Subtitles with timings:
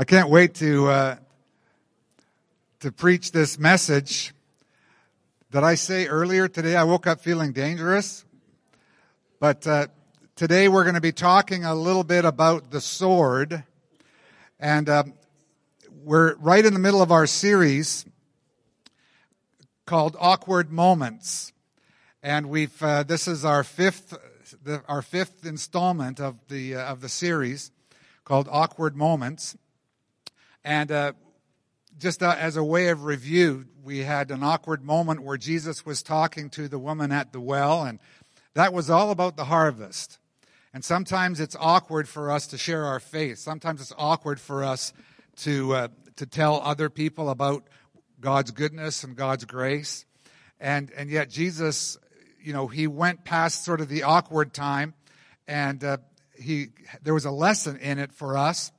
[0.00, 1.16] I can't wait to uh,
[2.78, 4.32] to preach this message.
[5.52, 8.24] Did I say earlier today I woke up feeling dangerous?
[9.40, 9.88] But uh,
[10.36, 13.62] today we're going to be talking a little bit about the sword,
[14.58, 15.12] and um,
[16.02, 18.06] we're right in the middle of our series
[19.84, 21.52] called "Awkward Moments,"
[22.22, 24.16] and we've uh, this is our fifth
[24.64, 27.70] the, our fifth installment of the uh, of the series
[28.24, 29.58] called "Awkward Moments."
[30.64, 31.12] And uh,
[31.98, 36.02] just uh, as a way of review, we had an awkward moment where Jesus was
[36.02, 37.98] talking to the woman at the well, and
[38.54, 40.18] that was all about the harvest.
[40.72, 43.38] And sometimes it's awkward for us to share our faith.
[43.38, 44.92] Sometimes it's awkward for us
[45.38, 47.64] to uh, to tell other people about
[48.20, 50.04] God's goodness and God's grace.
[50.60, 51.96] And and yet Jesus,
[52.40, 54.94] you know, he went past sort of the awkward time,
[55.48, 55.96] and uh,
[56.38, 56.68] he
[57.02, 58.70] there was a lesson in it for us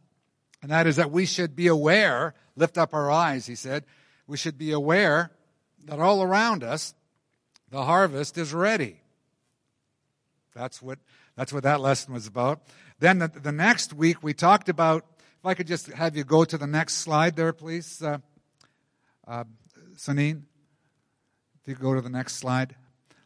[0.62, 3.86] and that is that we should be aware, lift up our eyes, he said,
[4.28, 5.32] we should be aware
[5.86, 6.94] that all around us,
[7.70, 9.02] the harvest is ready.
[10.54, 11.00] That's what,
[11.36, 12.62] that's what that lesson was about.
[13.00, 15.06] Then the, the next week we talked about,
[15.40, 18.20] if I could just have you go to the next slide there, please, uh,
[19.28, 19.44] uh.
[20.08, 22.76] If you go to the next slide,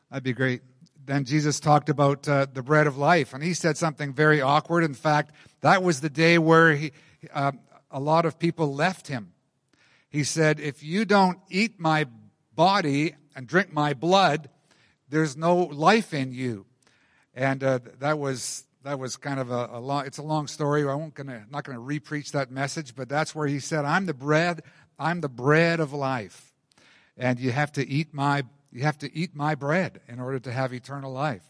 [0.10, 0.62] that'd be great.
[1.06, 4.84] Then Jesus talked about uh, the bread of life, and he said something very awkward.
[4.84, 6.92] In fact, that was the day where he,
[7.34, 7.52] uh,
[7.92, 9.34] a lot of people left him.
[10.10, 12.08] He said, If you don't eat my
[12.54, 14.50] body and drink my blood,
[15.10, 16.66] there's no life in you.
[17.34, 20.88] And uh, that was that was kind of a, a, long it's a long story
[20.88, 24.14] i won't gonna not gonna repreach that message but that's where he said i'm the
[24.14, 24.62] bread
[25.00, 26.54] i'm the bread of life
[27.18, 30.52] and you have to eat my you have to eat my bread in order to
[30.52, 31.42] have eternal life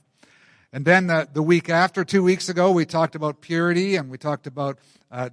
[0.72, 4.18] and then the, the week after two weeks ago we talked about purity and we
[4.18, 4.80] talked about
[5.12, 5.30] uh,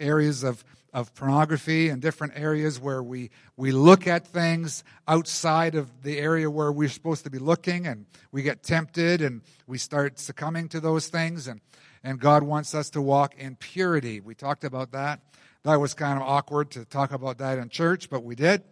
[0.00, 6.02] areas of, of pornography and different areas where we, we look at things outside of
[6.02, 10.18] the area where we're supposed to be looking and we get tempted and we start
[10.18, 11.60] succumbing to those things and,
[12.02, 14.20] and God wants us to walk in purity.
[14.20, 15.20] We talked about that.
[15.64, 18.62] That was kind of awkward to talk about that in church, but we did.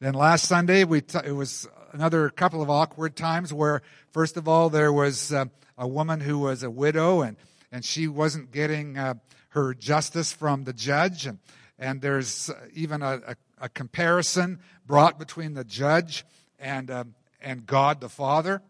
[0.00, 3.82] Then last Sunday, we t- it was another couple of awkward times where,
[4.12, 5.44] first of all, there was uh,
[5.76, 7.36] a woman who was a widow and,
[7.70, 9.14] and she wasn't getting uh,
[9.50, 11.26] her justice from the judge.
[11.26, 11.38] And,
[11.78, 16.24] and there's even a, a, a comparison brought between the judge
[16.58, 18.62] and, um, and God the Father.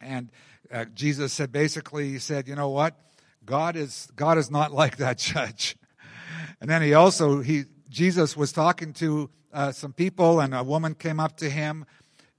[0.00, 0.30] And
[0.72, 2.94] uh, Jesus said basically, he said, you know what?
[3.44, 5.76] God is, God is not like that judge.
[6.60, 10.94] And then he also, he, Jesus was talking to uh, some people and a woman
[10.94, 11.86] came up to him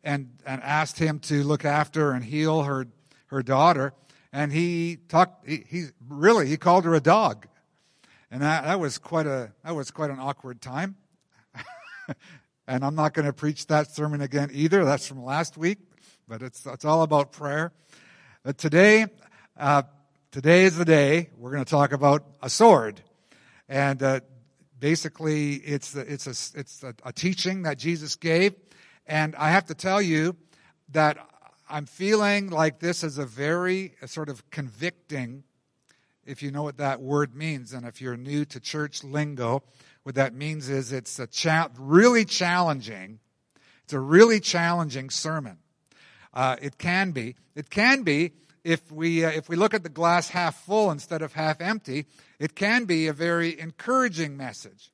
[0.03, 2.87] and, and asked him to look after and heal her,
[3.27, 3.93] her daughter.
[4.31, 7.47] And he talked, he, he really, he called her a dog
[8.31, 10.95] and that, was quite a that was quite an awkward time.
[12.67, 14.85] and I'm not going to preach that sermon again either.
[14.85, 15.79] That's from last week,
[16.27, 17.71] but it's it's all about prayer.
[18.43, 19.07] But today,
[19.57, 19.83] uh,
[20.31, 23.01] today is the day we're going to talk about a sword,
[23.67, 24.19] and uh,
[24.79, 28.53] basically it's it's a it's a, a teaching that Jesus gave,
[29.07, 30.35] and I have to tell you
[30.89, 31.17] that
[31.67, 35.43] I'm feeling like this is a very sort of convicting
[36.29, 39.63] if you know what that word means, and if you're new to church lingo,
[40.03, 43.19] what that means is it's a cha- really challenging.
[43.83, 45.57] It's a really challenging sermon.
[46.33, 47.35] Uh, it can be.
[47.55, 51.23] It can be if we uh, if we look at the glass half full instead
[51.23, 52.05] of half empty.
[52.37, 54.91] It can be a very encouraging message,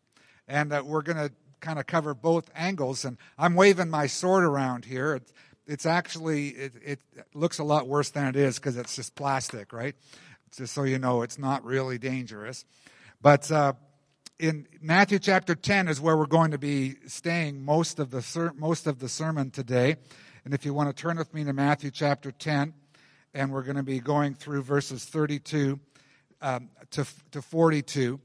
[0.47, 3.03] and uh, we're going to kind of cover both angles.
[3.03, 5.16] And I'm waving my sword around here.
[5.16, 5.34] It's,
[5.68, 7.00] it's actually it, it
[7.34, 9.95] looks a lot worse than it is because it's just plastic, right?
[10.55, 12.66] Just so you know, it's not really dangerous.
[13.21, 13.73] But uh,
[14.39, 18.53] in Matthew chapter 10 is where we're going to be staying most of the ser-
[18.55, 19.95] most of the sermon today.
[20.44, 22.73] And if you want to turn with me to Matthew chapter 10,
[23.33, 25.79] and we're going to be going through verses 32
[26.41, 28.19] um, to, to 42.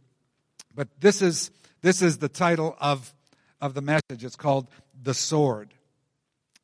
[0.75, 1.51] But this is
[1.83, 3.13] this is the title of
[3.61, 4.25] of the message.
[4.25, 4.69] It's called
[5.03, 5.75] the sword.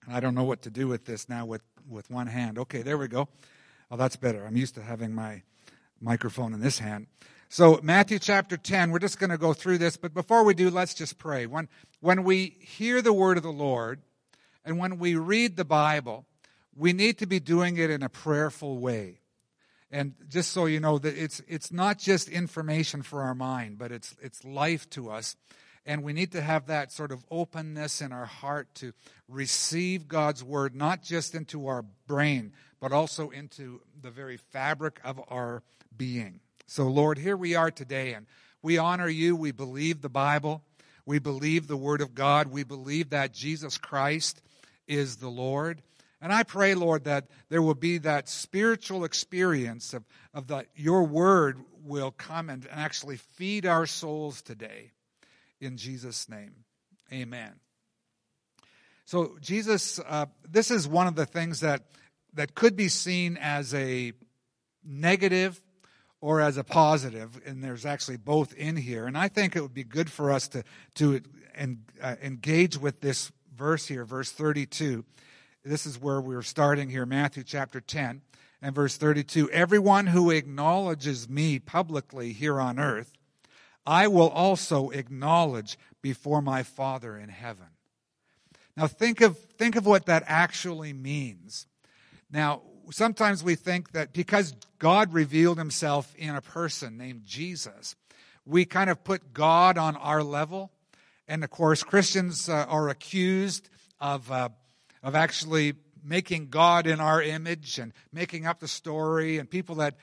[0.07, 2.59] And I don't know what to do with this now with with one hand.
[2.59, 3.29] Okay, there we go.
[3.91, 4.45] Oh, that's better.
[4.45, 5.43] I'm used to having my
[6.01, 7.07] microphone in this hand.
[7.49, 10.69] So, Matthew chapter 10, we're just going to go through this, but before we do,
[10.69, 11.47] let's just pray.
[11.47, 11.69] When,
[12.01, 14.01] when we hear the word of the Lord
[14.65, 16.27] and when we read the Bible,
[16.75, 19.21] we need to be doing it in a prayerful way.
[19.91, 23.93] And just so you know that it's, it's not just information for our mind, but
[23.93, 25.37] it's, it's life to us.
[25.87, 28.93] And we need to have that sort of openness in our heart to
[29.29, 35.21] receive God's word, not just into our brain, but also into the very fabric of
[35.29, 35.63] our
[35.97, 36.41] being.
[36.67, 38.27] So, Lord, here we are today, and
[38.63, 39.37] We honor you.
[39.37, 40.63] We believe the Bible.
[41.05, 42.49] We believe the Word of God.
[42.49, 44.43] We believe that Jesus Christ
[44.89, 45.83] is the Lord.
[46.21, 50.05] And I pray, Lord, that there will be that spiritual experience of,
[50.35, 54.91] of the, your Word will come and, and actually feed our souls today.
[55.61, 56.65] In Jesus' name,
[57.13, 57.53] amen.
[59.05, 61.85] So, Jesus, uh, this is one of the things that,
[62.35, 64.13] that could be seen as a
[64.85, 65.61] negative
[66.27, 69.07] or as a positive, and there's actually both in here.
[69.07, 70.65] And I think it would be good for us to,
[70.97, 71.21] to
[71.55, 75.05] en, uh, engage with this verse here, verse 32.
[75.65, 78.23] This is where we're starting here, Matthew chapter 10
[78.61, 79.51] and verse 32.
[79.51, 83.13] Everyone who acknowledges me publicly here on earth,
[83.87, 87.69] I will also acknowledge before my Father in heaven.
[88.77, 91.69] Now think of, think of what that actually means.
[92.33, 97.97] Now, sometimes we think that because God revealed himself in a person named Jesus,
[98.45, 100.71] we kind of put God on our level.
[101.29, 103.69] And of course, Christians uh, are accused
[104.01, 104.51] of, uh,
[105.03, 105.75] of actually
[106.05, 109.97] making God in our image and making up the story, and people that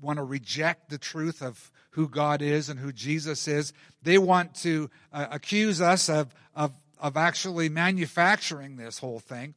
[0.00, 4.54] want to reject the truth of who God is and who Jesus is, they want
[4.56, 9.54] to uh, accuse us of, of, of actually manufacturing this whole thing.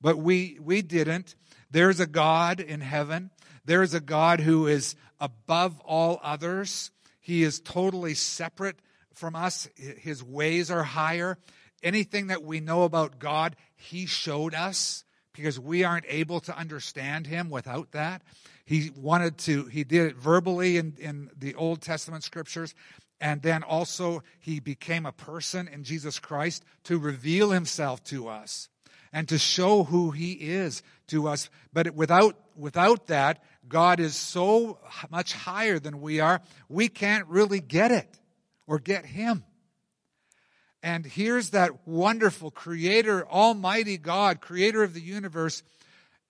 [0.00, 1.34] But we, we didn't.
[1.70, 3.30] There's a God in heaven.
[3.64, 6.90] There's a God who is above all others.
[7.20, 8.78] He is totally separate
[9.12, 9.68] from us.
[9.76, 11.38] His ways are higher.
[11.82, 17.26] Anything that we know about God, He showed us because we aren't able to understand
[17.26, 18.22] Him without that.
[18.64, 22.74] He wanted to, He did it verbally in, in the Old Testament scriptures.
[23.20, 28.68] And then also, He became a person in Jesus Christ to reveal Himself to us
[29.12, 31.50] and to show who he is to us.
[31.72, 34.78] But without, without that, God is so
[35.10, 38.18] much higher than we are, we can't really get it
[38.66, 39.44] or get him.
[40.82, 45.62] And here's that wonderful creator, almighty God, creator of the universe.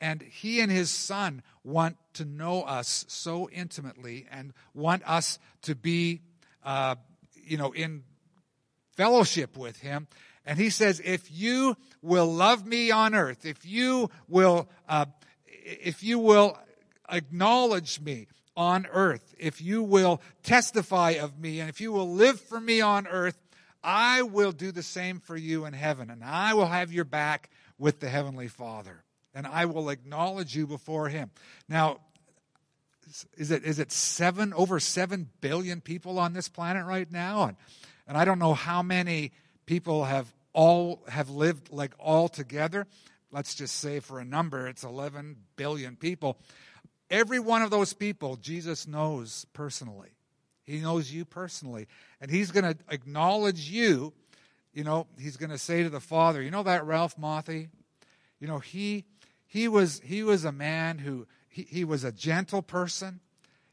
[0.00, 5.74] And he and his son want to know us so intimately and want us to
[5.74, 6.22] be,
[6.64, 6.94] uh,
[7.34, 8.04] you know, in
[8.96, 10.08] fellowship with him
[10.48, 15.04] and he says, if you will love me on earth, if you will, uh,
[15.46, 16.58] if you will
[17.06, 22.40] acknowledge me on earth, if you will testify of me, and if you will live
[22.40, 23.38] for me on earth,
[23.84, 27.50] I will do the same for you in heaven, and I will have your back
[27.76, 29.04] with the Heavenly Father,
[29.34, 31.30] and I will acknowledge you before Him.
[31.68, 31.98] Now,
[33.36, 37.56] is it is it seven over seven billion people on this planet right now, and
[38.06, 39.32] and I don't know how many
[39.66, 42.86] people have all have lived like all together.
[43.30, 46.38] Let's just say for a number, it's 11 billion people.
[47.10, 50.10] Every one of those people, Jesus knows personally.
[50.64, 51.88] He knows you personally.
[52.20, 54.12] And he's going to acknowledge you.
[54.74, 57.68] You know, he's going to say to the Father, you know that Ralph Mothie?
[58.38, 59.04] You know, he
[59.46, 63.20] he was he was a man who he, he was a gentle person.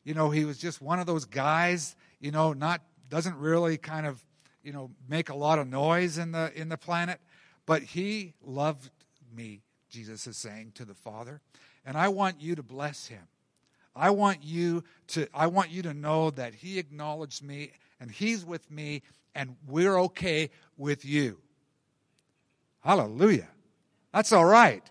[0.03, 4.07] You know, he was just one of those guys, you know, not doesn't really kind
[4.07, 4.23] of
[4.65, 7.19] you know, make a lot of noise in the in the planet,
[7.65, 8.89] but he loved
[9.33, 11.41] me, Jesus is saying to the Father,
[11.85, 13.27] and I want you to bless him.
[13.95, 18.43] I want you to I want you to know that he acknowledged me and he's
[18.43, 19.03] with me
[19.35, 21.37] and we're okay with you.
[22.81, 23.47] Hallelujah.
[24.13, 24.83] That's all right.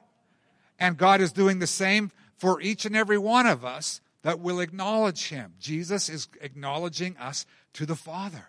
[0.78, 4.60] And God is doing the same for each and every one of us that will
[4.60, 5.54] acknowledge him.
[5.58, 8.48] Jesus is acknowledging us to the Father.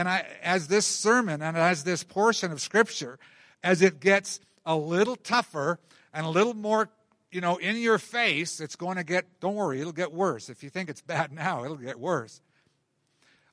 [0.00, 3.18] And I, as this sermon and as this portion of scripture,
[3.62, 5.78] as it gets a little tougher
[6.14, 6.88] and a little more,
[7.30, 10.48] you know, in your face, it's going to get, don't worry, it'll get worse.
[10.48, 12.40] If you think it's bad now, it'll get worse.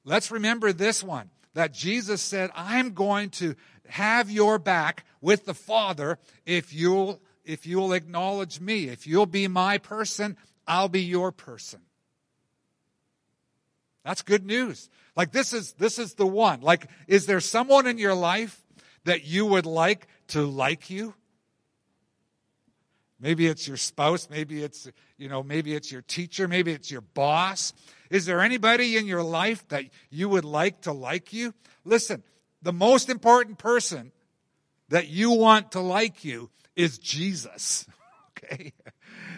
[0.05, 3.55] Let's remember this one that Jesus said, I'm going to
[3.89, 8.87] have your back with the Father if you'll, if you'll acknowledge me.
[8.87, 11.81] If you'll be my person, I'll be your person.
[14.07, 14.89] That's good news.
[15.17, 16.61] Like this is this is the one.
[16.61, 18.63] Like is there someone in your life
[19.03, 21.13] that you would like to like you?
[23.19, 27.01] Maybe it's your spouse, maybe it's you know, maybe it's your teacher, maybe it's your
[27.01, 27.73] boss.
[28.09, 31.53] Is there anybody in your life that you would like to like you?
[31.83, 32.23] Listen,
[32.61, 34.13] the most important person
[34.87, 37.85] that you want to like you is Jesus.
[38.43, 38.71] Okay?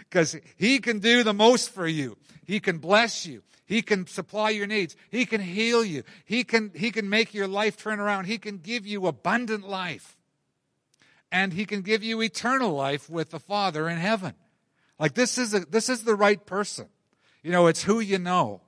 [0.00, 2.18] Because he can do the most for you.
[2.44, 3.42] He can bless you.
[3.70, 4.96] He can supply your needs.
[5.10, 6.02] He can heal you.
[6.24, 8.24] He can, he can make your life turn around.
[8.24, 10.16] He can give you abundant life.
[11.30, 14.34] And he can give you eternal life with the Father in heaven.
[14.98, 16.88] Like this is a, this is the right person.
[17.44, 18.60] You know, it's who you know.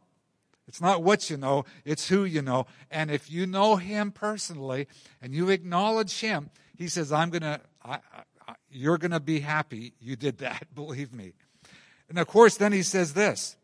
[0.69, 2.67] It's not what you know, it's who you know.
[2.89, 4.87] And if you know him personally
[5.21, 7.61] and you acknowledge him, he says, I'm going to,
[8.71, 11.33] you're going to be happy you did that, believe me.
[12.09, 13.57] And of course, then he says this.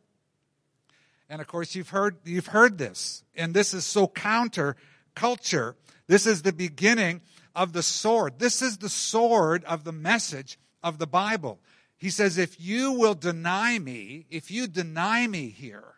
[1.28, 3.22] And of course, you've heard, you've heard this.
[3.36, 4.76] And this is so counter
[5.14, 5.76] culture.
[6.06, 7.20] This is the beginning
[7.54, 8.38] of the sword.
[8.38, 11.60] This is the sword of the message of the Bible.
[11.98, 15.96] He says, if you will deny me, if you deny me here,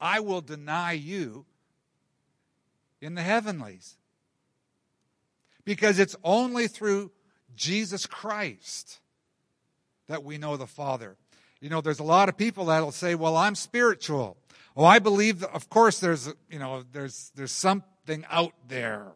[0.00, 1.44] I will deny you
[3.00, 3.96] in the heavenlies.
[5.64, 7.10] Because it's only through
[7.56, 9.00] Jesus Christ
[10.06, 11.16] that we know the Father.
[11.60, 14.36] You know, there's a lot of people that'll say, well, I'm spiritual.
[14.76, 19.12] Oh, I believe, that, of course, there's, you know, there's, there's something out there.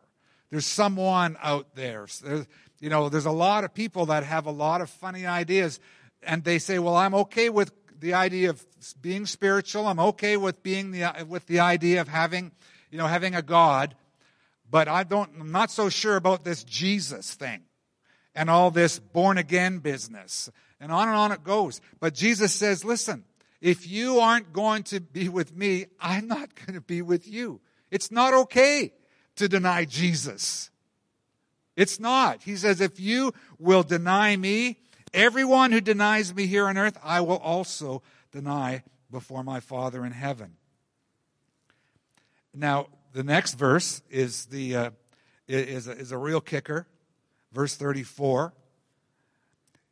[0.51, 2.07] There's someone out there.
[2.23, 2.47] There's,
[2.81, 5.81] you know, there's a lot of people that have a lot of funny ideas
[6.23, 8.65] and they say, well, I'm okay with the idea of
[9.01, 9.87] being spiritual.
[9.87, 12.53] I'm okay with being the, with the idea of having,
[12.91, 13.97] you know, having a God,
[14.71, 17.63] but I don't, I'm not so sure about this Jesus thing
[18.35, 20.51] and all this born again business
[20.81, 21.81] and on and on it goes.
[22.01, 23.25] But Jesus says, listen,
[23.61, 27.61] if you aren't going to be with me, I'm not going to be with you.
[27.91, 28.93] It's not okay
[29.37, 30.71] to deny Jesus.
[31.77, 32.43] It's not.
[32.43, 34.79] He says, if you will deny me,
[35.15, 40.13] everyone who denies me here on earth, I will also deny before my Father in
[40.13, 40.57] heaven.
[42.55, 44.91] Now, the next verse is the uh,
[45.47, 46.87] is a, is a real kicker.
[47.53, 48.53] Verse 34.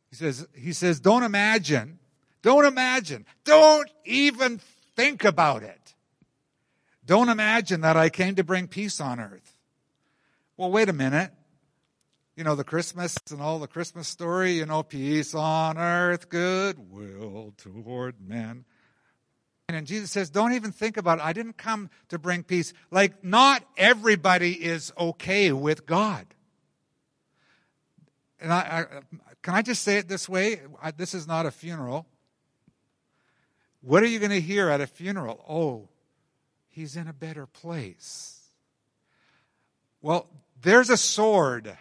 [0.09, 1.99] He says, he says, don't imagine,
[2.47, 4.59] don't imagine, don't even
[4.95, 5.93] think about it.
[7.05, 9.57] Don't imagine that I came to bring peace on earth.
[10.55, 11.31] Well, wait a minute
[12.37, 17.51] you know, the Christmas and all the Christmas story, you know, peace on earth, goodwill
[17.57, 18.63] toward men.
[19.67, 21.25] And Jesus says, don't even think about it.
[21.25, 22.73] I didn't come to bring peace.
[22.91, 26.27] Like, not everybody is okay with God.
[28.39, 28.85] And I, I
[29.41, 30.61] can I just say it this way?
[30.79, 32.05] I, this is not a funeral.
[33.81, 35.43] What are you going to hear at a funeral?
[35.47, 35.89] Oh,
[36.69, 38.39] he's in a better place.
[40.01, 40.27] Well,
[40.61, 41.77] there's a sword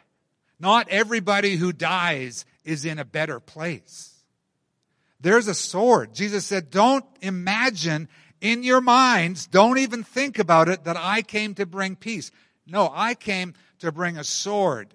[0.59, 4.13] not everybody who dies is in a better place.
[5.21, 6.15] There's a sword.
[6.15, 8.09] Jesus said, don't imagine
[8.41, 12.31] in your minds, don't even think about it that I came to bring peace.
[12.67, 14.95] No, I came to bring a sword.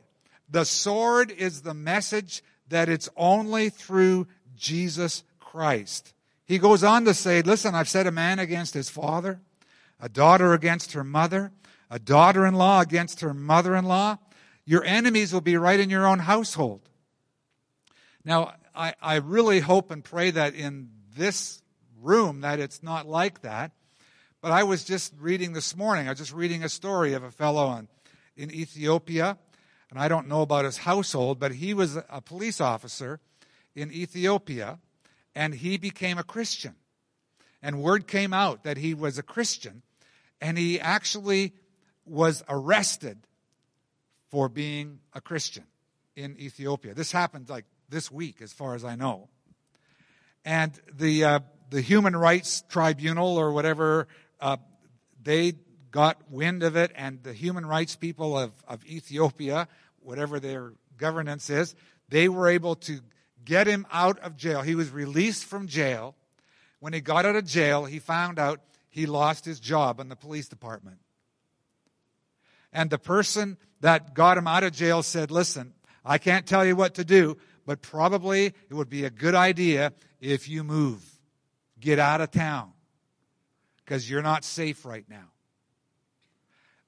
[0.50, 6.14] The sword is the message that it's only through Jesus Christ.
[6.52, 9.40] He goes on to say, listen, I've set a man against his father,
[10.02, 11.54] a daughter against her mother,
[11.90, 14.18] a daughter-in-law against her mother-in-law,
[14.66, 16.82] your enemies will be right in your own household.
[18.26, 21.62] Now, I, I really hope and pray that in this
[22.02, 23.72] room that it's not like that.
[24.42, 27.32] But I was just reading this morning, I was just reading a story of a
[27.32, 27.88] fellow in,
[28.36, 29.38] in Ethiopia,
[29.90, 33.22] and I don't know about his household, but he was a police officer
[33.74, 34.80] in Ethiopia,
[35.36, 36.76] and he became a Christian.
[37.62, 39.84] And word came out that he was a Christian,
[40.40, 41.54] and he actually
[42.06, 43.20] was arrested
[44.30, 45.66] for being a Christian
[46.16, 46.94] in Ethiopia.
[46.94, 49.30] This happened like this week, as far as I know.
[50.44, 54.08] And the uh, the Human Rights Tribunal or whatever,
[54.40, 54.58] uh,
[55.24, 55.54] they
[55.92, 59.68] got wind of it, and the human rights people of, of Ethiopia,
[60.00, 61.76] whatever their governance is,
[62.10, 63.00] they were able to
[63.46, 64.62] get him out of jail.
[64.62, 66.16] He was released from jail.
[66.80, 70.16] When he got out of jail, he found out he lost his job in the
[70.16, 70.98] police department.
[72.74, 76.76] And the person that got him out of jail said, Listen, I can't tell you
[76.76, 81.04] what to do, but probably it would be a good idea if you move.
[81.80, 82.72] Get out of town
[83.84, 85.32] because you're not safe right now.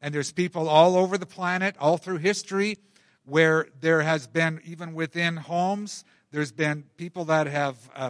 [0.01, 2.77] And there's people all over the planet, all through history,
[3.25, 8.09] where there has been, even within homes, there's been people that have, uh,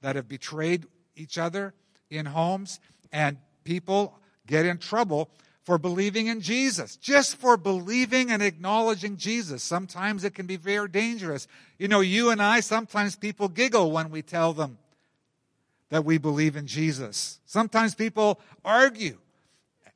[0.00, 1.74] that have betrayed each other
[2.08, 2.78] in homes,
[3.12, 4.16] and people
[4.46, 5.28] get in trouble
[5.64, 9.64] for believing in Jesus, just for believing and acknowledging Jesus.
[9.64, 11.48] Sometimes it can be very dangerous.
[11.76, 14.78] You know, you and I, sometimes people giggle when we tell them
[15.90, 17.40] that we believe in Jesus.
[17.44, 19.18] Sometimes people argue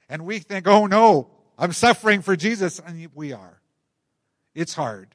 [0.08, 2.80] and we think, oh no, I'm suffering for Jesus.
[2.84, 3.60] And we are.
[4.54, 5.14] It's hard.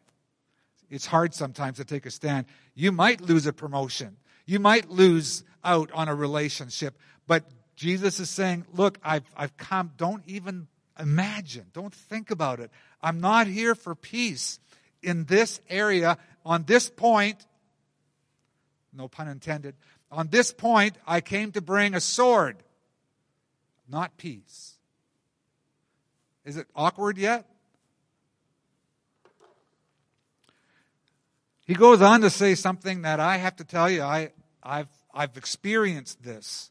[0.93, 2.45] It's hard sometimes to take a stand.
[2.75, 4.15] You might lose a promotion.
[4.45, 7.45] You might lose out on a relationship, but
[7.75, 9.93] Jesus is saying, Look, I've, I've come.
[9.97, 10.67] Don't even
[10.99, 11.65] imagine.
[11.73, 12.69] Don't think about it.
[13.01, 14.59] I'm not here for peace
[15.01, 16.19] in this area.
[16.45, 17.43] On this point,
[18.93, 19.73] no pun intended,
[20.11, 22.57] on this point, I came to bring a sword.
[23.89, 24.75] not peace.
[26.45, 27.47] Is it awkward yet?
[31.73, 34.29] He goes on to say something that I have to tell you, I,
[34.61, 36.69] I've, I've experienced this.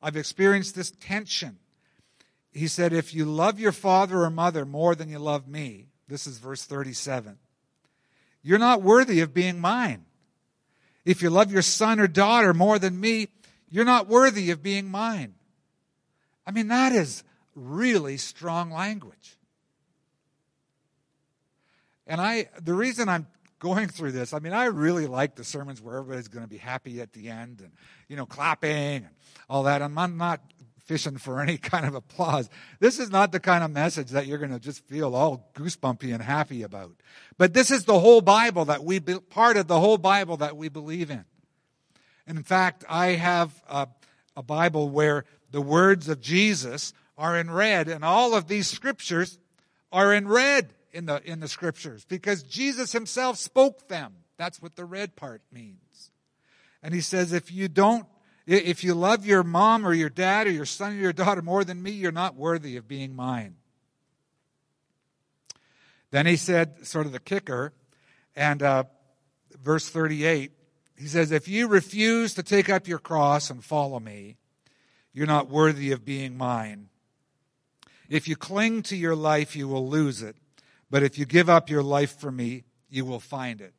[0.00, 1.58] I've experienced this tension.
[2.52, 6.28] He said, If you love your father or mother more than you love me, this
[6.28, 7.36] is verse 37,
[8.44, 10.04] you're not worthy of being mine.
[11.04, 13.30] If you love your son or daughter more than me,
[13.68, 15.34] you're not worthy of being mine.
[16.46, 17.24] I mean, that is
[17.56, 19.36] really strong language.
[22.06, 23.26] And I, the reason I'm
[23.64, 26.58] going through this, I mean, I really like the sermons where everybody's going to be
[26.58, 27.72] happy at the end and,
[28.08, 28.70] you know, clapping
[29.06, 29.08] and
[29.48, 29.80] all that.
[29.80, 30.42] I'm not
[30.84, 32.50] fishing for any kind of applause.
[32.78, 36.12] This is not the kind of message that you're going to just feel all goosebumpy
[36.12, 36.92] and happy about.
[37.38, 40.68] But this is the whole Bible that we, part of the whole Bible that we
[40.68, 41.24] believe in.
[42.26, 43.88] And in fact, I have a,
[44.36, 49.38] a Bible where the words of Jesus are in red, and all of these scriptures
[49.90, 54.14] are in red in the, in the scriptures because Jesus himself spoke them.
[54.38, 56.10] That's what the red part means.
[56.82, 58.06] And he says, if you don't,
[58.46, 61.64] if you love your mom or your dad or your son or your daughter more
[61.64, 63.56] than me, you're not worthy of being mine.
[66.10, 67.72] Then he said, sort of the kicker,
[68.36, 68.84] and uh,
[69.62, 70.52] verse 38,
[70.96, 74.36] he says, If you refuse to take up your cross and follow me,
[75.12, 76.88] you're not worthy of being mine.
[78.08, 80.36] If you cling to your life, you will lose it.
[80.90, 83.74] But if you give up your life for me, you will find it.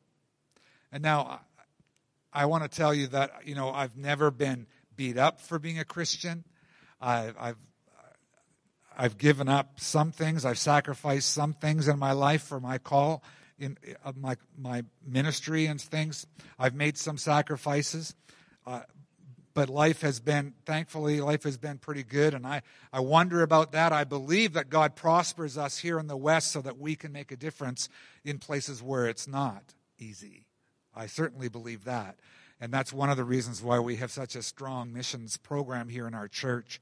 [0.92, 1.40] And now,
[2.32, 5.78] I want to tell you that, you know, I've never been beat up for being
[5.78, 6.44] a Christian.
[7.00, 7.56] I've, I've,
[8.96, 10.44] I've given up some things.
[10.44, 13.22] I've sacrificed some things in my life for my call
[13.58, 16.26] in uh, my my ministry and things.
[16.58, 18.14] I've made some sacrifices,
[18.66, 18.82] uh,
[19.56, 23.72] but life has been thankfully life has been pretty good, and I I wonder about
[23.72, 23.92] that.
[23.92, 27.32] I believe that God prospers us here in the West so that we can make
[27.32, 27.88] a difference
[28.24, 30.46] in places where it's not easy.
[30.94, 32.16] I certainly believe that,
[32.60, 36.06] and that's one of the reasons why we have such a strong missions program here
[36.06, 36.80] in our church.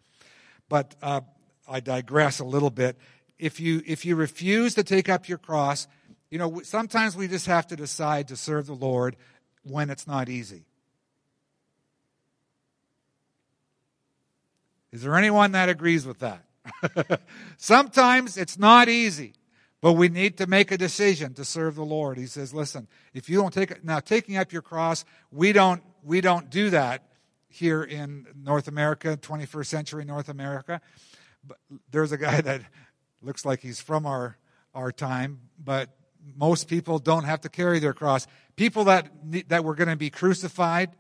[0.69, 1.23] But uh,
[1.69, 2.99] I digress a little bit.
[3.39, 5.87] If you if you refuse to take up your cross
[6.35, 9.15] you know, sometimes we just have to decide to serve the Lord
[9.63, 10.65] when it's not easy.
[14.95, 16.45] Is there anyone that agrees with that?
[17.57, 19.35] sometimes it's not easy,
[19.81, 22.17] but we need to make a decision to serve the Lord.
[22.17, 25.83] He says, listen, if you don't take it, now taking up your cross, we don't,
[26.05, 27.09] we don't do that
[27.49, 30.81] here in North America, 21st century North America.
[31.45, 31.59] But
[31.91, 32.61] there's a guy that
[33.21, 34.39] looks like he's from our,
[34.77, 35.91] our time, but
[36.37, 38.29] most people don't have to carry their cross.
[38.55, 39.11] People that,
[39.49, 40.93] that were going to be crucified,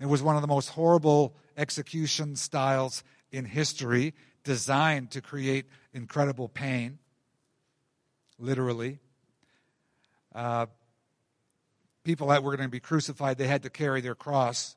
[0.00, 6.48] it was one of the most horrible execution styles in history, designed to create incredible
[6.48, 6.98] pain,
[8.38, 8.98] literally.
[10.34, 10.66] Uh,
[12.04, 14.76] people that were going to be crucified, they had to carry their cross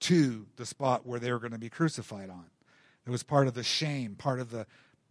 [0.00, 2.46] to the spot where they were going to be crucified on.
[3.06, 4.66] It was part of the shame, part of the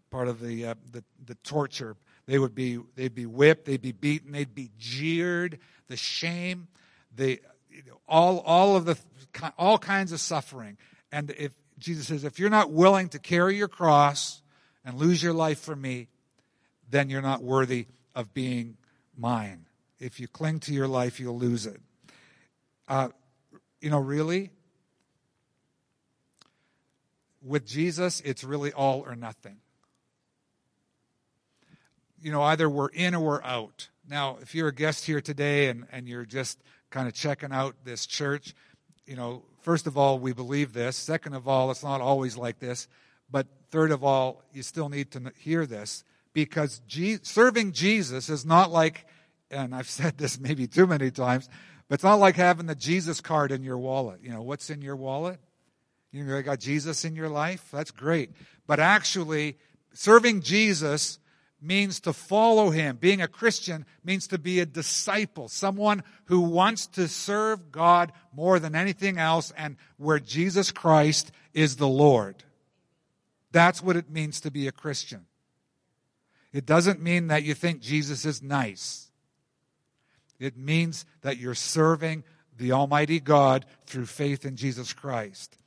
[0.10, 3.92] part of the uh, the, the torture, they would be, they'd be whipped, they'd be
[3.92, 6.68] beaten, they'd be jeered, the shame,
[7.16, 7.42] the,
[8.08, 8.98] all, all of the,
[9.58, 10.78] all kinds of suffering.
[11.12, 14.42] And if Jesus says, if you're not willing to carry your cross
[14.86, 16.08] and lose your life for me,
[16.90, 18.78] then you're not worthy of being
[19.18, 19.66] mine.
[20.00, 21.82] If you cling to your life, you'll lose it.
[22.88, 23.10] Uh,
[23.80, 24.52] you know, really,
[27.44, 29.58] with Jesus, it's really all or nothing
[32.22, 33.90] you know, either we're in or we're out.
[34.08, 37.76] Now, if you're a guest here today and, and you're just kind of checking out
[37.84, 38.54] this church,
[39.06, 40.96] you know, first of all, we believe this.
[40.96, 42.88] Second of all, it's not always like this.
[43.30, 48.46] But third of all, you still need to hear this because Je- serving Jesus is
[48.46, 49.06] not like,
[49.50, 51.50] and I've said this maybe too many times,
[51.88, 54.22] but it's not like having the Jesus card in your wallet.
[54.22, 55.40] You know, what's in your wallet?
[56.12, 57.68] You know, got Jesus in your life?
[57.72, 58.32] That's great.
[58.68, 59.58] But actually,
[59.94, 61.20] serving Jesus
[61.62, 62.98] means to follow him.
[62.98, 68.60] Being a Christian means to be a disciple, someone who wants to serve God more
[68.60, 72.44] than anything else and where Jesus Christ is the Lord.
[73.52, 75.26] That's what it means to be a Christian.
[76.54, 79.10] It doesn't mean that you think Jesus is nice.
[80.40, 82.24] It means that you're serving
[82.58, 85.58] the Almighty God through faith in Jesus Christ.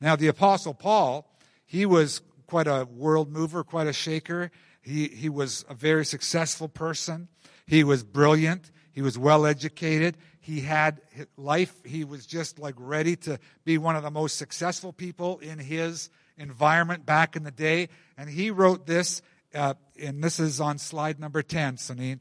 [0.00, 1.30] Now, the Apostle Paul,
[1.66, 4.50] he was quite a world mover, quite a shaker.
[4.82, 7.28] He, he was a very successful person.
[7.66, 8.70] He was brilliant.
[8.92, 10.16] He was well educated.
[10.40, 11.00] He had
[11.36, 11.74] life.
[11.84, 16.10] He was just like ready to be one of the most successful people in his,
[16.40, 17.88] environment back in the day.
[18.16, 19.22] And he wrote this,
[19.54, 22.20] uh, and this is on slide number 10, Sanine.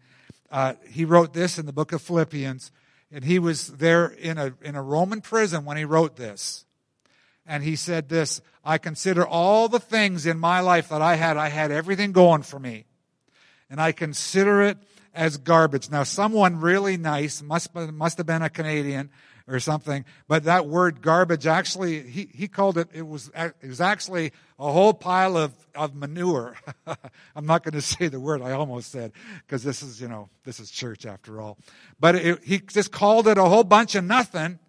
[0.52, 2.72] Uh, he wrote this in the book of Philippians,
[3.12, 6.66] and he was there in a, in a Roman prison when he wrote this.
[7.50, 11.36] And he said this, I consider all the things in my life that I had,
[11.36, 12.86] I had everything going for me.
[13.72, 14.78] And I consider it
[15.16, 15.90] as garbage.
[15.90, 19.10] Now, someone really nice, must, must have been a Canadian
[19.48, 23.82] or something, but that word garbage actually, he, he called it, it was, it was
[23.82, 26.56] actually a whole pile of, of manure.
[27.36, 30.30] I'm not going to say the word I almost said, because this is, you know,
[30.44, 31.58] this is church after all.
[32.00, 34.60] But it, he just called it a whole bunch of nothing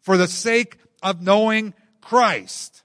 [0.00, 2.82] for the sake of knowing Christ.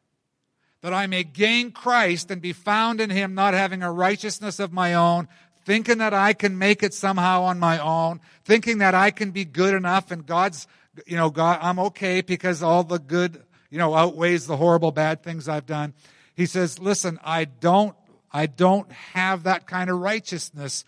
[0.82, 4.72] That I may gain Christ and be found in him, not having a righteousness of
[4.72, 5.28] my own,
[5.66, 9.44] thinking that I can make it somehow on my own, thinking that I can be
[9.44, 10.66] good enough and God's,
[11.06, 15.24] you know, God, I'm okay because all the good, you know, outweighs the horrible bad
[15.24, 15.94] things I've done.
[16.36, 17.96] He says, listen, I don't,
[18.32, 20.86] I don't have that kind of righteousness,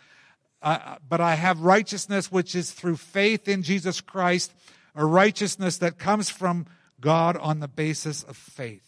[0.61, 4.53] uh, but I have righteousness which is through faith in Jesus Christ,
[4.95, 6.67] a righteousness that comes from
[7.01, 8.85] God on the basis of faith.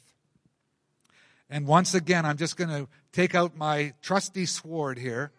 [1.49, 5.31] And once again, I'm just going to take out my trusty sword here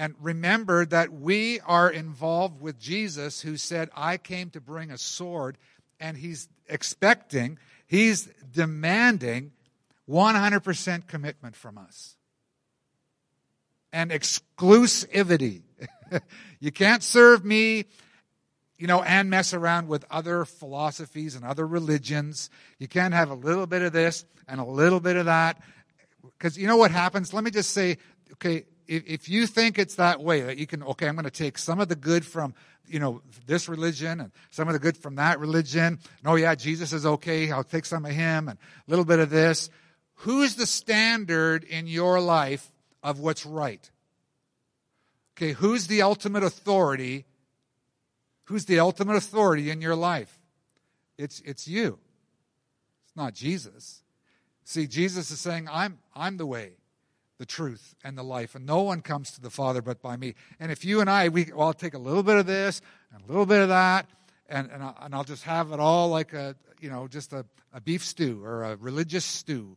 [0.00, 4.98] and remember that we are involved with Jesus who said, I came to bring a
[4.98, 5.58] sword,
[5.98, 9.52] and he's expecting, he's demanding
[10.08, 12.16] 100% commitment from us.
[13.92, 15.62] And exclusivity.
[16.60, 17.86] you can't serve me,
[18.80, 22.48] you know, and mess around with other philosophies and other religions.
[22.78, 25.60] You can't have a little bit of this and a little bit of that.
[26.22, 27.34] Because you know what happens?
[27.34, 27.98] Let me just say,
[28.32, 31.30] okay, if, if you think it's that way, that you can, okay, I'm going to
[31.30, 32.54] take some of the good from,
[32.88, 35.84] you know, this religion and some of the good from that religion.
[35.84, 37.52] And, oh yeah, Jesus is okay.
[37.52, 39.68] I'll take some of him and a little bit of this.
[40.14, 43.90] Who's the standard in your life of what's right?
[45.36, 47.26] Okay, who's the ultimate authority?
[48.50, 50.36] Who's the ultimate authority in your life?
[51.16, 52.00] It's, it's you.
[53.04, 54.02] It's not Jesus.
[54.64, 56.72] See, Jesus is saying, I'm, I'm the way
[57.38, 58.56] the truth and the life.
[58.56, 60.34] And no one comes to the Father but by me.
[60.58, 62.82] And if you and I, we, well, I'll take a little bit of this
[63.14, 64.10] and a little bit of that,
[64.48, 67.46] and, and, I, and I'll just have it all like a, you know, just a,
[67.72, 69.76] a beef stew or a religious stew.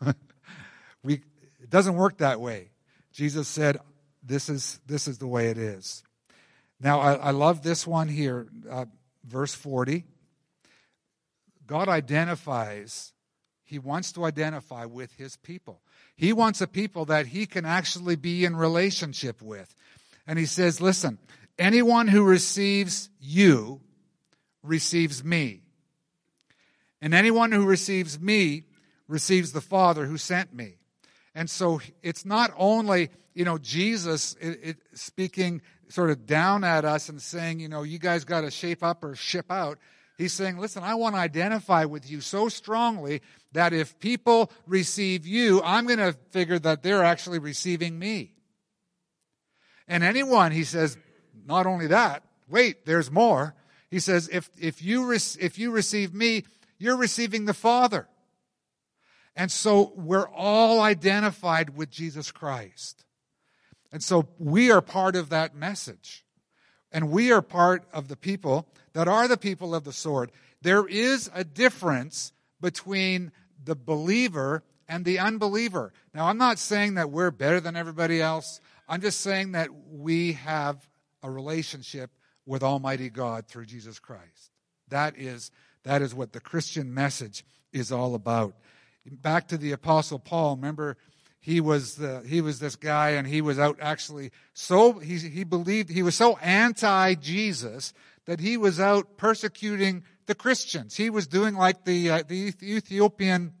[1.04, 1.22] we,
[1.62, 2.70] it doesn't work that way.
[3.12, 3.76] Jesus said,
[4.24, 6.02] this is, this is the way it is.
[6.80, 8.86] Now, I, I love this one here, uh,
[9.24, 10.04] verse 40.
[11.66, 13.12] God identifies,
[13.64, 15.82] He wants to identify with His people.
[16.18, 19.72] He wants a people that he can actually be in relationship with.
[20.26, 21.16] And he says, listen,
[21.56, 23.80] anyone who receives you
[24.64, 25.62] receives me.
[27.00, 28.64] And anyone who receives me
[29.06, 30.77] receives the Father who sent me.
[31.38, 36.84] And so it's not only, you know, Jesus it, it, speaking sort of down at
[36.84, 39.78] us and saying, you know, you guys got to shape up or ship out.
[40.16, 43.22] He's saying, listen, I want to identify with you so strongly
[43.52, 48.32] that if people receive you, I'm going to figure that they're actually receiving me.
[49.86, 50.98] And anyone, he says,
[51.46, 53.54] not only that, wait, there's more.
[53.92, 56.42] He says, if, if, you, re- if you receive me,
[56.78, 58.08] you're receiving the Father.
[59.38, 63.04] And so we're all identified with Jesus Christ.
[63.92, 66.24] And so we are part of that message.
[66.90, 70.32] And we are part of the people that are the people of the sword.
[70.60, 73.30] There is a difference between
[73.62, 75.92] the believer and the unbeliever.
[76.12, 78.60] Now, I'm not saying that we're better than everybody else.
[78.88, 80.88] I'm just saying that we have
[81.22, 82.10] a relationship
[82.44, 84.50] with Almighty God through Jesus Christ.
[84.88, 85.52] That is,
[85.84, 88.56] that is what the Christian message is all about.
[89.06, 90.96] Back to the Apostle Paul, remember
[91.40, 95.44] he was the, he was this guy and he was out actually so he, he
[95.44, 97.94] believed he was so anti Jesus
[98.26, 100.96] that he was out persecuting the Christians.
[100.96, 103.54] He was doing like the, uh, the Ethiopian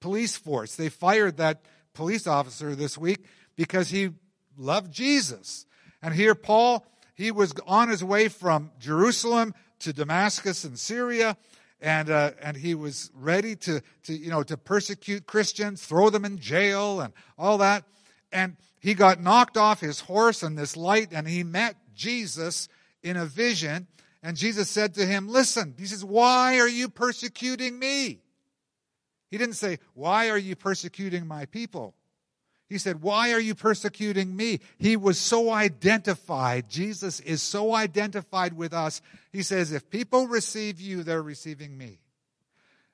[0.00, 0.76] police force.
[0.76, 1.62] They fired that
[1.94, 3.24] police officer this week
[3.56, 4.10] because he
[4.58, 5.64] loved Jesus.
[6.02, 11.36] And here Paul, he was on his way from Jerusalem to Damascus in Syria,
[11.82, 16.24] and uh, and he was ready to to you know to persecute Christians, throw them
[16.24, 17.84] in jail, and all that.
[18.32, 22.68] And he got knocked off his horse in this light, and he met Jesus
[23.02, 23.88] in a vision.
[24.22, 28.20] And Jesus said to him, Listen, he says, Why are you persecuting me?
[29.30, 31.94] He didn't say, Why are you persecuting my people?
[32.72, 34.60] He said, Why are you persecuting me?
[34.78, 36.70] He was so identified.
[36.70, 39.02] Jesus is so identified with us.
[39.30, 41.98] He says, If people receive you, they're receiving me.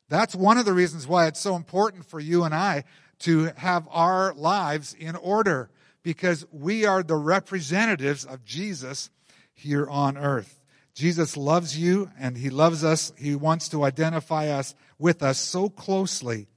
[0.08, 2.82] That's one of the reasons why it's so important for you and I
[3.20, 5.70] to have our lives in order
[6.02, 9.10] because we are the representatives of Jesus
[9.54, 10.60] here on earth.
[10.92, 13.12] Jesus loves you and he loves us.
[13.16, 16.48] He wants to identify us with us so closely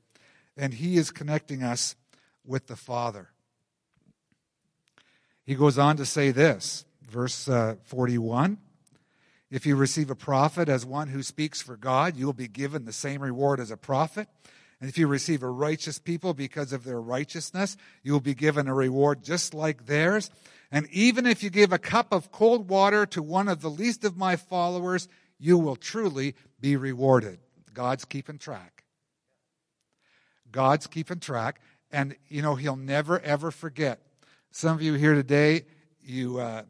[0.57, 1.95] and he is connecting us
[2.45, 3.29] with the Father.
[5.45, 8.57] He goes on to say this, verse uh, 41.
[9.49, 12.85] If you receive a prophet as one who speaks for God, you will be given
[12.85, 14.29] the same reward as a prophet.
[14.79, 18.67] And if you receive a righteous people because of their righteousness, you will be given
[18.67, 20.31] a reward just like theirs.
[20.71, 24.05] And even if you give a cup of cold water to one of the least
[24.05, 27.39] of my followers, you will truly be rewarded.
[27.73, 28.83] God's keeping track.
[30.51, 31.61] God's keeping track.
[31.91, 34.01] And, you know, He'll never, ever forget.
[34.51, 35.63] Some of you here today,
[36.01, 36.63] you, uh,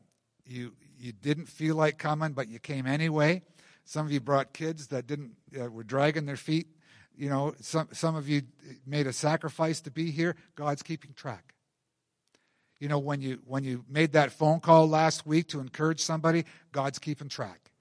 [0.45, 3.41] you, you didn't feel like coming, but you came anyway.
[3.85, 6.67] Some of you brought kids that didn't uh, were dragging their feet.
[7.17, 8.43] You know, some some of you
[8.85, 10.35] made a sacrifice to be here.
[10.55, 11.53] God's keeping track.
[12.79, 16.45] You know, when you when you made that phone call last week to encourage somebody,
[16.71, 17.71] God's keeping track.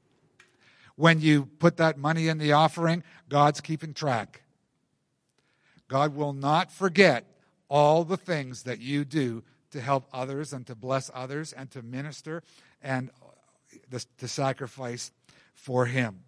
[0.97, 4.43] When you put that money in the offering, God's keeping track.
[5.89, 7.25] God will not forget
[7.71, 11.81] all the things that you do to help others and to bless others and to
[11.81, 12.43] minister
[12.83, 13.11] and
[14.19, 15.13] to sacrifice
[15.55, 16.25] for Him.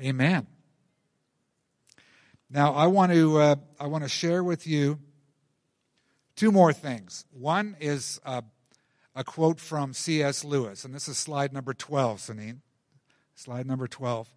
[0.00, 0.46] Amen.
[2.50, 4.98] Now, I want to uh, I want to share with you
[6.36, 7.24] two more things.
[7.32, 8.42] One is uh,
[9.14, 10.44] a quote from C.S.
[10.44, 12.60] Lewis, and this is slide number twelve, Sanine.
[13.34, 14.28] Slide number twelve,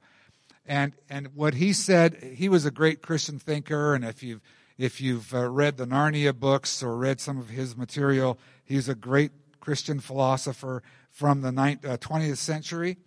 [0.65, 2.35] and and what he said.
[2.37, 4.41] He was a great Christian thinker, and if you've
[4.77, 8.95] if you've uh, read the Narnia books or read some of his material, he's a
[8.95, 12.97] great Christian philosopher from the 20th uh, century.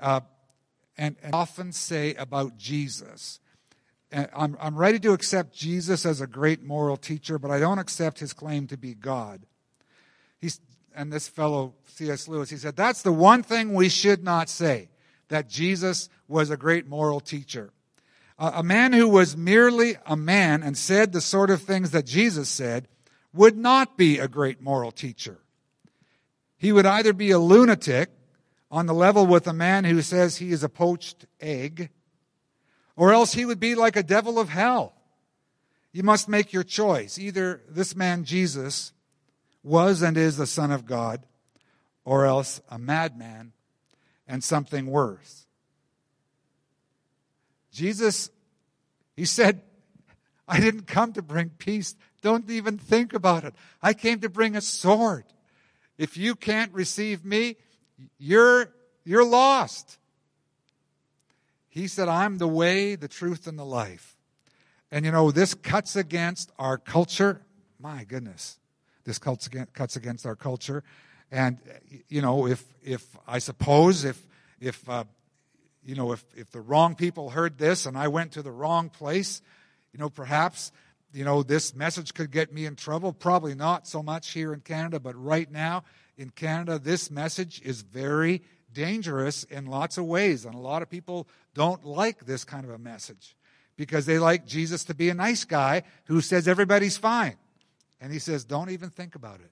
[0.00, 0.20] Uh,
[0.96, 3.40] and, and, often say about Jesus.
[4.12, 8.18] I'm, I'm ready to accept Jesus as a great moral teacher, but I don't accept
[8.18, 9.46] his claim to be God.
[10.40, 10.60] He's,
[10.94, 12.28] and this fellow, C.S.
[12.28, 14.88] Lewis, he said, that's the one thing we should not say,
[15.28, 17.72] that Jesus was a great moral teacher.
[18.42, 22.48] A man who was merely a man and said the sort of things that Jesus
[22.48, 22.88] said
[23.34, 25.42] would not be a great moral teacher.
[26.56, 28.08] He would either be a lunatic
[28.70, 31.90] on the level with a man who says he is a poached egg,
[32.96, 34.94] or else he would be like a devil of hell.
[35.92, 37.18] You must make your choice.
[37.18, 38.94] Either this man Jesus
[39.62, 41.26] was and is the Son of God,
[42.06, 43.52] or else a madman
[44.26, 45.46] and something worse.
[47.72, 48.30] Jesus,
[49.16, 49.62] he said,
[50.48, 51.94] I didn't come to bring peace.
[52.22, 53.54] Don't even think about it.
[53.82, 55.24] I came to bring a sword.
[55.96, 57.56] If you can't receive me,
[58.18, 58.72] you're,
[59.04, 59.98] you're lost.
[61.68, 64.16] He said, I'm the way, the truth, and the life.
[64.90, 67.42] And you know, this cuts against our culture.
[67.78, 68.58] My goodness.
[69.04, 70.82] This cuts against, our culture.
[71.30, 71.58] And,
[72.08, 74.26] you know, if, if I suppose if,
[74.60, 75.04] if uh,
[75.84, 78.90] you know, if, if the wrong people heard this and I went to the wrong
[78.90, 79.42] place,
[79.92, 80.72] you know, perhaps,
[81.12, 83.12] you know, this message could get me in trouble.
[83.12, 85.84] Probably not so much here in Canada, but right now
[86.16, 90.44] in Canada, this message is very dangerous in lots of ways.
[90.44, 93.36] And a lot of people don't like this kind of a message
[93.76, 97.36] because they like Jesus to be a nice guy who says everybody's fine.
[98.00, 99.50] And he says, don't even think about it.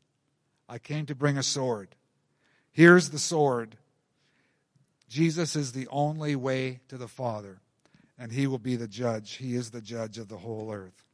[0.68, 1.88] I came to bring a sword.
[2.70, 3.76] Here's the sword
[5.08, 7.60] Jesus is the only way to the Father,
[8.18, 9.34] and He will be the judge.
[9.34, 11.04] He is the judge of the whole earth.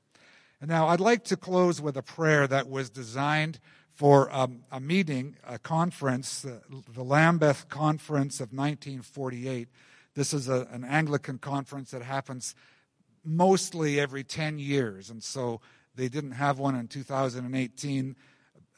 [0.60, 3.60] And now I'd like to close with a prayer that was designed
[3.94, 6.58] for um, a meeting, a conference, uh,
[6.92, 9.68] the Lambeth Conference of 1948.
[10.14, 12.54] This is a, an Anglican conference that happens
[13.24, 15.60] mostly every 10 years, and so
[15.94, 18.16] they didn't have one in 2018.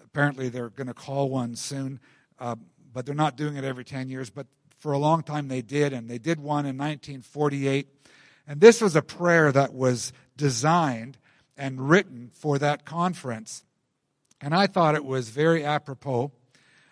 [0.05, 2.01] Apparently, they're going to call one soon,
[2.39, 2.57] uh,
[2.93, 4.31] but they're not doing it every 10 years.
[4.31, 4.47] But
[4.79, 7.89] for a long time they did, and they did one in 1948.
[8.47, 11.19] And this was a prayer that was designed
[11.57, 13.65] and written for that conference.
[14.41, 16.33] And I thought it was very apropos,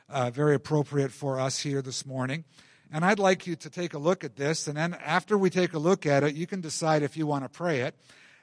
[0.08, 2.44] uh, very appropriate for us here this morning.
[2.90, 4.66] And I'd like you to take a look at this.
[4.66, 7.44] And then after we take a look at it, you can decide if you want
[7.44, 7.94] to pray it.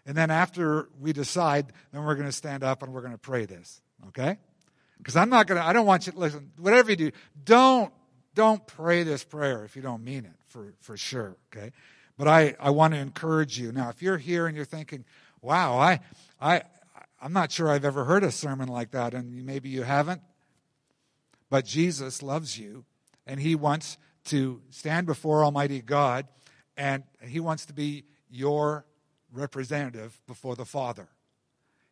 [0.05, 3.17] And then after we decide, then we're going to stand up and we're going to
[3.17, 3.81] pray this.
[4.09, 4.37] Okay?
[4.97, 7.11] Because I'm not going to, I don't want you to listen, whatever you do,
[7.43, 7.93] don't
[8.33, 11.71] don't pray this prayer if you don't mean it for, for sure, okay?
[12.17, 13.71] But I, I want to encourage you.
[13.71, 15.05] Now, if you're here and you're thinking,
[15.41, 15.99] wow, I,
[16.39, 16.63] I,
[17.21, 20.21] I'm not sure I've ever heard a sermon like that, and maybe you haven't,
[21.49, 22.85] but Jesus loves you,
[23.25, 26.27] and He wants to stand before Almighty God,
[26.77, 28.85] and He wants to be your
[29.33, 31.09] representative before the Father.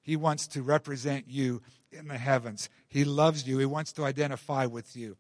[0.01, 2.69] He wants to represent you in the heavens.
[2.87, 3.57] He loves you.
[3.57, 5.17] He wants to identify with you.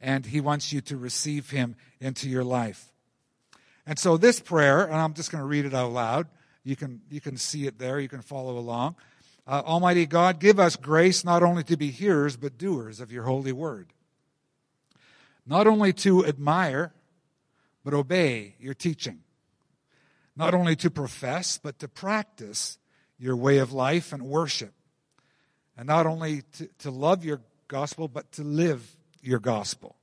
[0.00, 2.90] And he wants you to receive him into your life.
[3.86, 6.28] And so this prayer, and I'm just going to read it out loud.
[6.64, 7.98] You can, you can see it there.
[7.98, 8.96] You can follow along.
[9.46, 13.24] Uh, Almighty God, give us grace not only to be hearers, but doers of your
[13.24, 13.92] holy word.
[15.46, 16.92] Not only to admire,
[17.82, 19.20] but obey your teaching.
[20.36, 22.78] Not only to profess, but to practice
[23.18, 24.72] your way of life and worship.
[25.76, 29.96] And not only to, to love your gospel, but to live your gospel.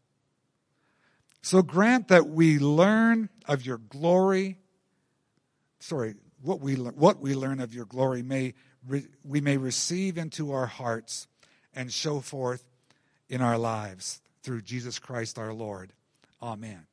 [1.41, 4.58] So grant that we learn of your glory.
[5.80, 8.53] Sorry, what we, what we learn of your glory may
[9.23, 11.27] we may receive into our hearts
[11.75, 12.63] and show forth
[13.30, 15.93] in our lives through Jesus Christ our Lord.
[16.41, 16.86] Amen.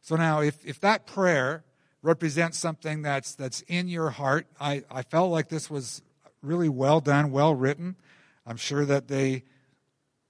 [0.00, 1.64] So now, if, if that prayer
[2.02, 6.02] represents something that's, that's in your heart, I, I felt like this was
[6.42, 7.96] really well done, well written.
[8.46, 9.44] I'm sure that they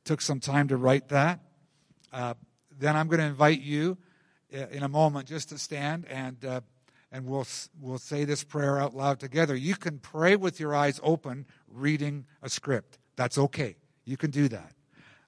[0.09, 1.39] took some time to write that.
[2.11, 2.33] Uh,
[2.79, 3.99] then I'm going to invite you
[4.55, 6.61] uh, in a moment just to stand and uh,
[7.13, 7.47] and we'll,
[7.81, 9.55] we'll say this prayer out loud together.
[9.55, 12.99] You can pray with your eyes open, reading a script.
[13.17, 13.77] That's okay.
[14.05, 14.73] You can do that.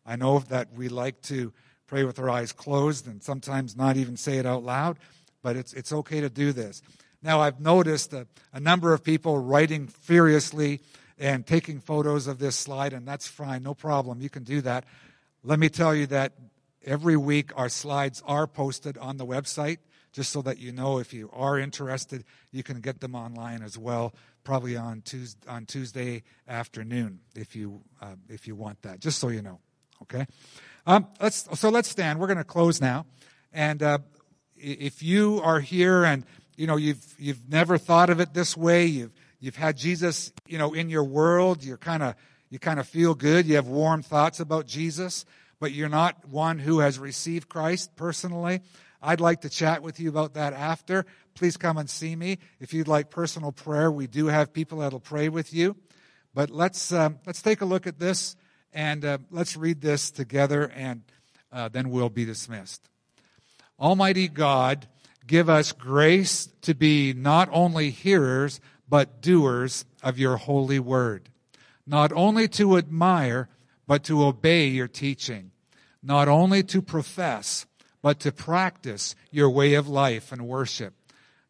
[0.05, 1.53] I know that we like to
[1.87, 4.99] pray with our eyes closed and sometimes not even say it out loud,
[5.43, 6.83] but it's, it's okay to do this.
[7.23, 10.81] Now, I've noticed a, a number of people writing furiously
[11.21, 14.21] and taking photos of this slide, and that's fine, no problem.
[14.21, 14.85] You can do that.
[15.45, 16.33] Let me tell you that
[16.85, 19.79] every week our slides are posted on the website
[20.13, 23.79] just so that you know if you are interested, you can get them online as
[23.79, 29.19] well, probably on Tuesday, on Tuesday afternoon if you, uh, if you want that, just
[29.19, 29.61] so you know.
[30.03, 30.27] Okay?
[30.87, 32.19] Um, let's, so let's stand.
[32.19, 33.07] We're going to close now.
[33.53, 33.99] And uh,
[34.57, 36.25] if you are here and
[36.57, 40.59] you know you've you've never thought of it this way, you've you've had Jesus, you
[40.59, 42.15] know, in your world, you're kind of
[42.51, 45.25] you kind of feel good, you have warm thoughts about Jesus,
[45.61, 48.61] but you're not one who has received Christ personally.
[49.01, 51.07] I'd like to chat with you about that after.
[51.35, 52.39] Please come and see me.
[52.59, 55.77] If you'd like personal prayer, we do have people that'll pray with you.
[56.35, 58.37] But let's, um, let's take a look at this
[58.73, 61.03] and uh, let's read this together and
[61.53, 62.89] uh, then we'll be dismissed.
[63.79, 64.87] Almighty God,
[65.27, 71.31] give us grace to be not only hearers, but doers of your holy word.
[71.87, 73.49] Not only to admire,
[73.87, 75.53] but to obey your teaching.
[76.03, 77.67] Not only to profess,
[78.03, 80.95] but to practice your way of life and worship.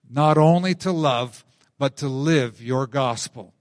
[0.08, 1.44] Not only to love,
[1.78, 3.54] but to live your gospel.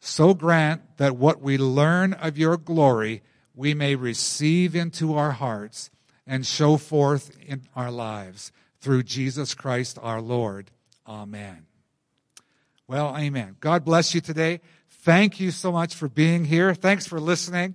[0.00, 3.22] So grant that what we learn of your glory
[3.54, 5.90] we may receive into our hearts
[6.26, 10.70] and show forth in our lives through Jesus Christ our Lord.
[11.06, 11.65] Amen.
[12.88, 13.56] Well, amen.
[13.60, 14.60] God bless you today.
[14.88, 16.74] Thank you so much for being here.
[16.74, 17.74] Thanks for listening.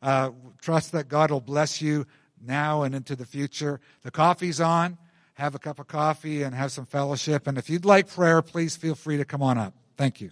[0.00, 2.06] Uh, trust that God will bless you
[2.40, 3.80] now and into the future.
[4.02, 4.98] The coffee's on.
[5.34, 7.48] Have a cup of coffee and have some fellowship.
[7.48, 9.74] And if you'd like prayer, please feel free to come on up.
[9.96, 10.30] Thank you.